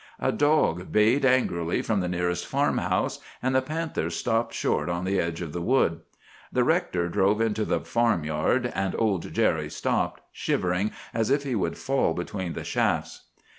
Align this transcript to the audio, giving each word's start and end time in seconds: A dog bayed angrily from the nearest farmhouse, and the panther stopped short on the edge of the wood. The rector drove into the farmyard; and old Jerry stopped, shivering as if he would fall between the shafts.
A 0.19 0.31
dog 0.31 0.91
bayed 0.91 1.23
angrily 1.27 1.83
from 1.83 1.99
the 1.99 2.07
nearest 2.07 2.47
farmhouse, 2.47 3.19
and 3.39 3.53
the 3.53 3.61
panther 3.61 4.09
stopped 4.09 4.51
short 4.51 4.89
on 4.89 5.05
the 5.05 5.19
edge 5.19 5.41
of 5.43 5.53
the 5.53 5.61
wood. 5.61 5.99
The 6.51 6.63
rector 6.63 7.07
drove 7.07 7.39
into 7.39 7.65
the 7.65 7.81
farmyard; 7.81 8.71
and 8.73 8.95
old 8.97 9.31
Jerry 9.31 9.69
stopped, 9.69 10.21
shivering 10.31 10.89
as 11.13 11.29
if 11.29 11.43
he 11.43 11.53
would 11.53 11.77
fall 11.77 12.15
between 12.15 12.53
the 12.53 12.63
shafts. 12.63 13.25